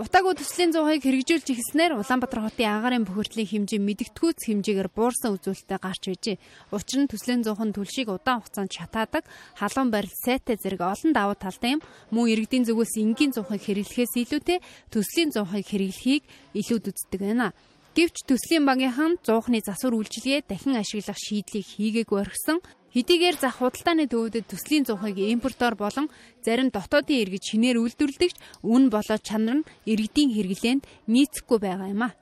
[0.00, 6.02] Утаагүй төслийн 100%-ыг хэрэгжүүлж эхэлснээр Улаанбаатар хотын агаарын бохирдлын хэмжээ мэдэгдэхүйц хэмжээгээр буурсан үзүүлэлттэй гарч
[6.08, 6.40] байжээ.
[6.72, 9.28] Учир нь төслийн 100-ын түлшийг удаан хугацаанд шатаадаг,
[9.60, 11.84] халуун барил сайтай зэрэг олон давуу талтай юм.
[12.16, 14.58] Мөн иргэдийн зүгээс энгийн 100%-ыг хэрэглэхээс илүүтэй
[14.88, 16.22] төслийн 100%-ыг хэрэглэхийг
[16.56, 17.52] илүүд үздэг байна.
[17.92, 24.50] Гэвч төслийн багийнхан зуухны засвар үйлчилгээ дахин ашиглах шийдлийг хийгээгүй орхисон Хэдийгээр зах худалдааны төвөдөд
[24.50, 26.10] төслийн зуухыг импортоор болон
[26.42, 32.19] зарим дотоодын иргэд шинээр үйлдвэрлэдэгч үн болоод чанар нь иргэдийн хэрэглээнд нийцэхгүй байгаа юм а.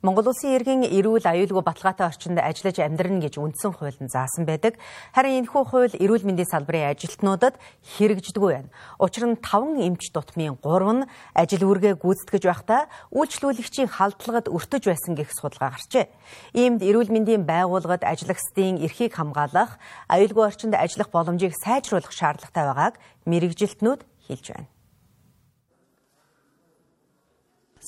[0.00, 4.80] Монгол улсын иргэн эрүүл аюулгүй баталгаатай орчинд ажиллаж амьдрна гэж үндсэн хуульд заасан байдаг.
[5.12, 7.60] Харин энэхүү хууль эрүүл мэндийн салбарын ажилтнуудад
[8.00, 8.72] хэрэгждэггүй байна.
[8.96, 15.20] Учир нь 5 эмч дутмын 3 нь ажил үргээ гүйцэтгэж байхдаа үйлчлүүлэгчийн халдлагад өртөж байсан
[15.20, 16.08] гэх судалгаа гарчээ.
[16.56, 19.76] Иймд эрүүл мэндийн байгууллагад ажиллагчдын эрхийг хамгаалах,
[20.08, 22.94] аюулгүй орчинд ажиллах боломжийг сайжруулах шаардлагатай байгааг
[23.28, 24.00] мэрэгжилтнүүд
[24.32, 24.79] хэлж байна.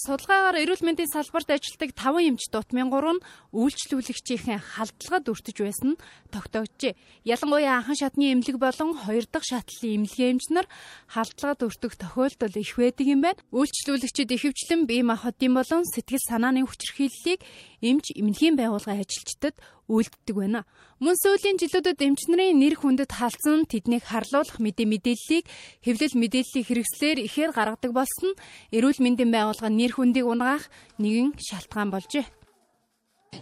[0.03, 6.01] Судалгаагаар эрүүл мэндийн салбарт ажилладаг 5 эмч дутмын 3 нь үйлчлүүлэгчийн халдлагад өртөж байсан нь
[6.35, 6.99] тогтоогджээ.
[7.23, 10.67] Ялангуяа анхан шатны эмнэлэг болон 2 дахь шатлалын эмнэлгийн эмч нар
[11.07, 13.39] халдлагад өртөх тохиолдол их байдаг юм байна.
[13.55, 17.39] Үйлчлүүлэгчид ихэвчлэн бие махбодын болон сэтгэл санааны хүчирхийллийг
[17.79, 19.55] эмч эмнэлгийн байгууллагын ажилчдад
[19.93, 20.65] үйлддэг байна.
[21.05, 25.45] Мөн сүүлийн жилүүдэд эмч нарын нэр хүндэд халдсан тэднийг харлуулах мэдээ мэдээллийг
[25.85, 28.33] хэвлэл мэдээллийн хэрэгслээр ихээр гаргадаг болсон
[28.73, 30.65] эрүүл мэндийн байгууллагын нэр хүндийг унгаах
[30.97, 32.25] нэгэн шалтгаан болжээ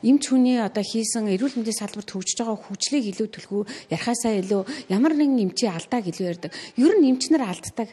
[0.03, 5.15] эмч хүний одоо хийсэн эрүүл мэндийн салбарт хөгжиж байгаа хүчлийг илүү төлхөө ярихаасаа илүү ямар
[5.19, 6.53] нэгэн эмчийн алдааг илүү ярьдаг.
[6.79, 7.91] Ер нь эмч нар алддаг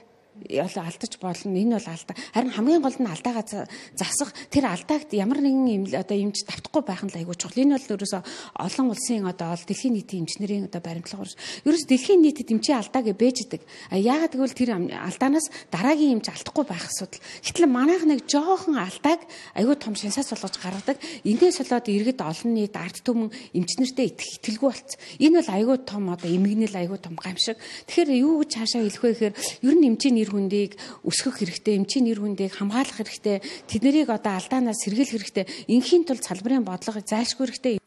[0.50, 1.58] алдаж болно.
[1.58, 2.16] Энэ бол алдаа.
[2.34, 7.12] Харин хамгийн гол нь алдаагаа засах тэр алдаагт ямар нэгэн одоо юмч давтахгүй байх нь
[7.12, 7.64] л айгүй чухал.
[7.64, 8.20] Энэ бол ерөөсө
[8.56, 11.28] олон улсын одоо дэлхийн нийтийн эмчнэрийн одоо баримтлага.
[11.66, 13.62] Ерөөс дэлхийн нийтэд эмчийн алдааг бэждэг.
[13.92, 17.22] А яагаад гэвэл тэр алдаанаас дараагийн эмч алдахгүй байх асуудал.
[17.44, 19.22] Гэтэл манайх нэг жоохон алдааг
[19.56, 20.98] айгүй том шансаас болгож гаргадаг.
[21.26, 25.00] Эндээс болоод иргэд олон нийт ард түмэн эмчнэртэй итгэх итгэлгүй болцсон.
[25.20, 27.58] Энэ бол айгүй том одоо эмгэнэл айгүй том гамшиг.
[27.88, 30.72] Тэгэхээр юу гэж хаашаа хэлэх вэ гэхээр ер нь эмчийн нэр хүндийг
[31.08, 33.40] өсгөх хэрэгтэй, эмчийн нэр хүндийг хамгаалах хэрэгтэй,
[33.72, 35.46] тэднийг одоо алдаанаас сэргийлэх хэрэгтэй.
[35.72, 37.80] Инхийн тулд салбарын бодлогыг зайлшгүй хэрэгтэй.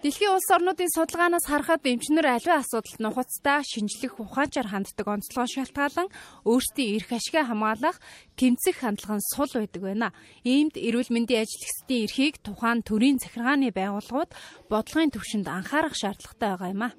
[0.00, 6.08] Дэлхийн улс орнуудын судалгаанаас харахад эмчнэр аливаа асуудалд нухацтай шинжлэх ухаанчаар ханддаг онцлогоо шалтгаалan
[6.48, 8.00] өөрсдийн эрх ашигаа хамгаалах
[8.32, 10.08] тэмцэх хандлага нь сул байдаг байна.
[10.40, 14.32] Иймд эрүүл мэндийн ажилчдын эрхийг тухайн төрийн захиргааны байгууллагууд
[14.72, 16.96] бодлогын төвшөнд анхаарах шаардлагатай байгаа юм а.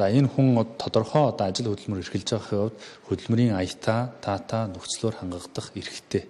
[0.00, 5.76] За энэ хүн тодорхой одоо ажил хөдөлмөр эрхэлж байгаа хувьд хөдөлмөрийн аятаа, таата нөхцлөөр хангагдах
[5.76, 6.24] эрхтэй.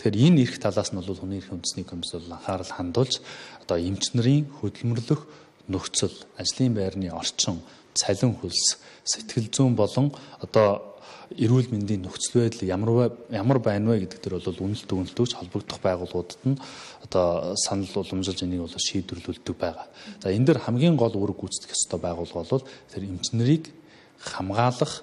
[0.00, 3.20] Тэгэхээр энэ эрх талаас нь бол хүний эрхийн үндэсний комисс бол анхаарал хандуулж
[3.60, 5.20] одоо эмч нарын хөдөлмөрлөх
[5.68, 7.60] нөхцөл, ажлын байрны орчин,
[7.92, 10.08] цалин хөлс, сэтгэл зүйн болон
[10.40, 10.93] одоо
[11.32, 16.42] эрүүл мэндийн нөхцөл байдал ямар ямар байна вэ гэдэг дээр бол үнэлт дүгнэлтөж холбогдох байгууллагуудад
[16.44, 16.60] нь
[17.04, 19.86] одоо санал уламжилж энийг бол шийдвэрлүүлдэг байгаа.
[20.20, 23.72] За энэ дээр хамгийн гол үүрэг гүйцэтгэх ёстой байгууллага бол тэр эмчнэрийг
[24.20, 25.02] хамгаалах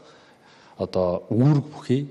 [0.77, 2.01] одоо үүрэг бүхий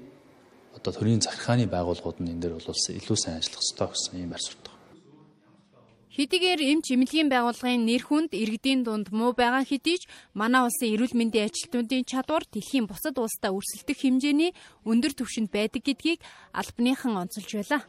[0.76, 4.42] одоо төрийн захиргааны байгууллагууд нь энэ дээр бол илүү сайн ажиллах ёстой гэсэн юм барь
[4.42, 4.69] сурдаг.
[6.20, 10.04] Хэдийгээр эмч эмнэлгийн байгууллагын нэр хүнд иргэдийн дунд муу байгаа хэдий ч
[10.36, 14.52] манай улсын эрүүл мэндийн ажилтнуудын чадвар дэлхийн бусад улстай өрсөлдөх хэмжээний
[14.84, 16.20] өндөр түвшинд байдаг гэдгийг
[16.52, 17.88] албаныхан онцолж байлаа.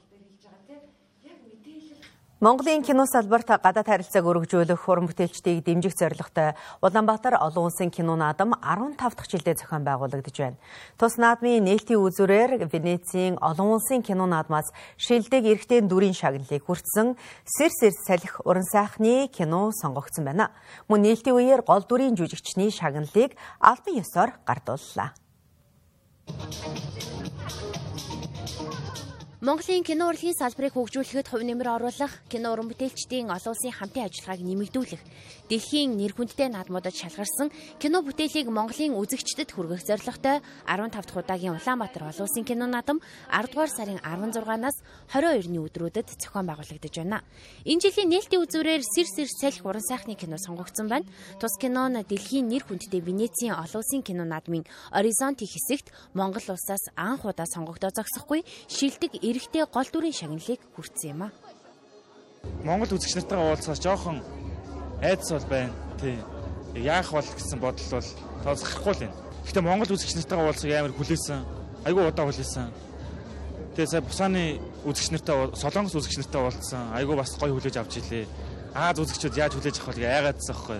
[2.42, 8.58] Монголын кино салбарт гадаад харилцааг өргөжүүлэх уран бүтээлчдийг дэмжих зорилготой Улаанбаатар олон улсын кино наадам
[8.58, 10.58] 15 дахь жилдээ зохион байгуулагдаж байна.
[10.98, 17.14] Тус наадмын нээлтийн үзүүрээр Венецийн олон улсын кино наадмаас шилдэг эрэгтэй дүрийн шагналыг хүртсэн
[17.46, 20.50] Сэр сэр салхи уран сайхны кино сонгогдсон байна.
[20.90, 25.14] Мөн нээлтийн үеэр гол дүрийн жүжигчний шагналыг албан ёсоор гардууллаа.
[29.42, 34.38] Монголын кино урлагийн салбарыг хөгжүүлэхэд хувь нэмэр оруулах, кино уран бүтээлчдийн олон улсын хамтын ажиллагааг
[34.46, 35.02] нэмэгдүүлэх,
[35.50, 37.50] дэлхийн нэр хүндтэй наадмуудад шалгарсан
[37.82, 43.02] кино бүтээлийг Монголын үзэгчдэд хүргэх зорилготой 15 дахь удаагийн Улаанбаатар олон улсын кино наадам
[43.34, 44.78] 10 дугаар сарын 16-наас
[45.12, 47.20] 22-ны өдрүүдэд зохион байгуулагдаж байна.
[47.68, 51.04] Энэ жилийн нээлтийн үзүүрээр Сэр сэр салхи уран сайхны кино сонгогдсон байна.
[51.36, 54.64] Тус кино нь дэлхийн нэр хүндтэй Венецийн олон улсын кино наадмын
[54.96, 61.22] Оризонти хэсэгт Монгол улсаас анх удаа сонгогдоо зогсохгүй шилдэг эрэгтэй гол дүрийн шагналыг хүртсэн юм
[61.28, 61.30] а.
[62.64, 64.24] Монгол үзэгч нартайгаа уулзахаас жоохон
[65.04, 65.76] айдас бол байна.
[66.00, 66.16] Тий.
[66.80, 68.08] Яах бол гэсэн бодол бол
[68.48, 69.18] тооцохгүй л байна.
[69.44, 71.40] Гэхдээ Монгол үзэгч нартайгаа уулзах амар хүлээсэн.
[71.84, 72.91] Айгүй удаа хүлээсэн.
[73.76, 76.92] Тэгээ сая Бусааны үзэгч нартай Солонгос үзэгч нартай уулзсан.
[76.92, 78.28] Айгүй бас гоё хүлээж авч илээ.
[78.76, 80.12] Аз үзэгчүүд яаж хүлээж авах вэ?
[80.12, 80.80] Яагаадсан аахгүй.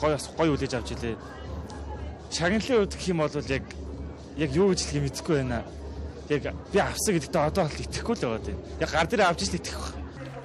[0.00, 1.16] Гоё бас гоё хүлээж авч илээ.
[2.32, 3.64] Шагналын үед гэх юм бол яг
[4.40, 5.60] яг юу гэж хэлхий мэдэхгүй байна
[6.28, 8.58] яг би авсан гэдэгтээ одоо л итгэхгүй л байгаа тийм.
[8.80, 9.94] Яг гар дээр авч ижил итгэх.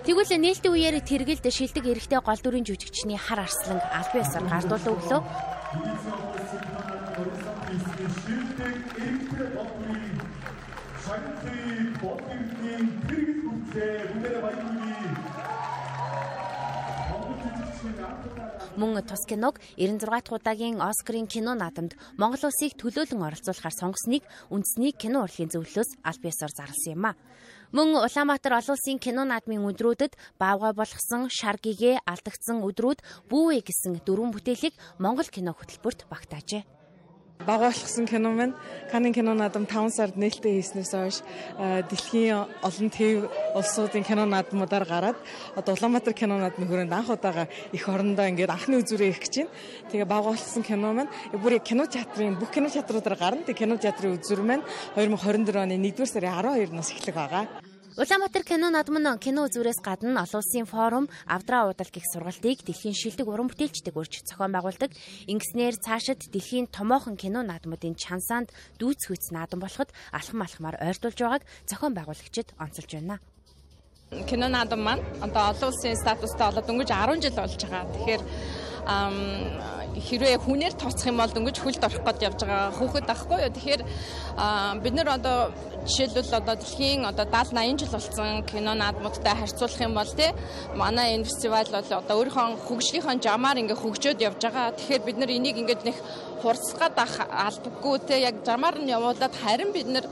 [0.03, 5.21] Тэгвэл нээлтийн үеэр тэргэлд шилдэг эрэгтэй гол дүрийн жүжигчний хар арслан албан ёсоор гардуулан өглөө.
[11.05, 15.49] Шагнарын бодлогын хэрэгэл хүчээ бүгдээрээ баярлуулъя.
[18.79, 24.91] Мөн тус киног 96 дахь удаагийн Оскарын кино наадамд Монгол улсыг төлөөлөн оролцуулахаар сонгосныг үндэсний
[24.91, 27.17] кино урлагийн зөвлөлөөс аль биесээр зарласан юм а.
[27.75, 32.99] Мөн Улаанбаатар олон улсын кино наадмын өдрүүдэд баавгай болгосон шар гэгээ алдагдсан өдрүүд
[33.31, 36.78] бүүвэ гэсэн дөрвөн бүтээлийг Монгол кино хөтөлбөрт багтаажээ
[37.45, 38.53] багуулсан кино маань
[38.91, 41.17] Канн кино наадам 5 сард нээлттэй хийснээс хойш
[41.87, 45.17] дэлхийн олон төв улсуудын кино наадмуудаар гараад
[45.55, 49.55] одоо Улаанбаатар кино наадмын хүрээнд анх удаага их орондоо ингээд анхны үзүүрээ их гэж байна.
[49.87, 53.47] Тэгээ багуулсан кино маань бүр кино театрын бүх кино театруудаар гарна.
[53.47, 54.67] Тэгээ кино театрын үзүүр маань
[54.99, 57.47] 2024 оны 1-р сарын 12-наас эхлэх байгаа.
[57.99, 62.95] Улаанбаатар кино наадам нь кино үзүүрээс гадна олон улсын форум, авдраа уудал гих сургалтыг дэлхийн
[62.95, 64.95] шилдэг уран бүтээлчдэг өрч зохион байгуулдаг.
[65.27, 71.91] Ингэснээр цаашид дэлхийн томоохон кино наадмуудын чансаанд дүүцхүйц наадам болоход алхам алхмаар ойртуулж байгааг зохион
[71.91, 73.19] байгуулагчид онцолж байна
[74.31, 77.83] кино наадам маань одоо олон улсын статустай болоод өнгөж 10 жил болж байгаа.
[77.83, 78.21] Тэгэхээр
[79.97, 83.53] хэрвээ хүнээр тооцох юм бол дөнгөж хөлд орох гээд явж байгаа хүүхэд ахгүй юу.
[83.55, 83.81] Тэгэхээр
[84.83, 85.37] бид нар одоо
[85.87, 90.31] жишээлбэл одоо дэлхийн одоо 70 80 жил болсон кино наадмуудтай харьцуулах юм бол тий
[90.75, 94.75] манай энэ фестивал бол одоо өөрийнхөө хөгжлийнхөө жамаар ингээ хөгжөөд явж байгаа.
[94.77, 95.97] Тэгэхээр бид нар энийг ингээд нэг
[96.41, 100.05] хурцах гад албагүй тий яг жамаар нь явуулаад харин бид нар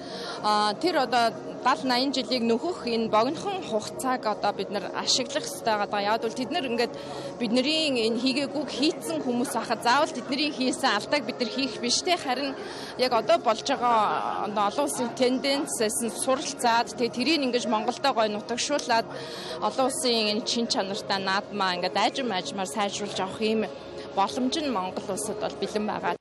[0.82, 1.32] тэр одоо
[1.64, 6.02] 70 80 жилийг нөхөх энэ богинохон хугацааг одоо бид нар ашиглах хэрэгтэй байгаа.
[6.02, 6.94] Яг бол тэд нар ингээд
[7.40, 12.16] бидний энэ хийгээгүйг хийцэн хүмүүс ахад заавал тэдний хийсэн алдааг бид нар хийх биш те
[12.16, 12.56] харин
[12.98, 19.08] яг одоо болж байгаа олон улсын тенденцээс нь суралцаад тэгээ тэрийг ингэж Монголдо гой нутагшуулад
[19.68, 23.62] олон улсын энэ чин чанартай наадмаа ингээд айжм айжмаар сайжруулж авах юм
[24.16, 26.17] боломж нь Монгол улсад бол бэлэн байгаа.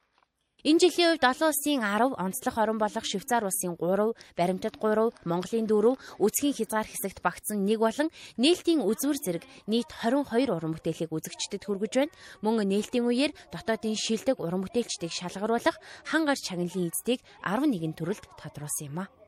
[0.67, 5.71] Энэ жилийн үед олон улсын 10, онцлог орон болох Швейцар улсын 3, баримтат 3, Монголын
[5.71, 11.63] 4, үсгийн хязгаар хэсэгт багтсан нэг болон нээлтийн үзүүр зэрэг нийт 22 уран бүтээлийг үзэгчдэд
[11.63, 12.17] хүргэж байна.
[12.43, 18.91] Мөн нээлтийн үеэр дотоодын шилдэг уран бүтээлчдийг шалгаруулах хан гарч чагналын эздийг 11 төрөлд тодруулсан
[18.91, 19.26] юм а.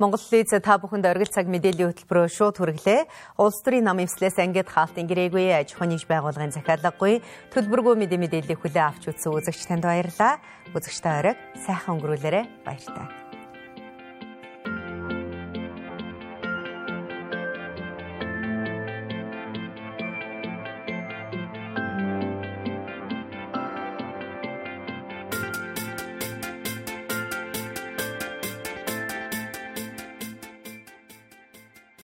[0.00, 3.04] Монгол Лиз та бүхэнд оргил цаг мэдээллийн хөтөлбөрөөр шууд хүргэлээ.
[3.36, 7.20] Улс төрийн нам эвслээс ангид хаалтын гэрээгүй аж ахуйн нэгж байгууллагын захиалаггүй
[7.52, 10.40] төлбөргүй мэдээ мэдээллийг хүлээн авч үзсэн үзэгч танд баярлалаа.
[10.72, 13.29] Үзэгчтэй оройг сайхан өнгөрүүлээрэ баяртай.